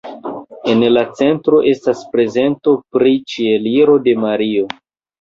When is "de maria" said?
4.11-4.69